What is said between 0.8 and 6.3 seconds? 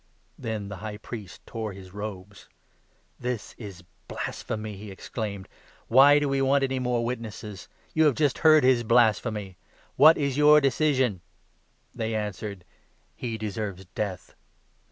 Priest tore his robes. 65 "This is blasplumy!" he exclaimed. "Why do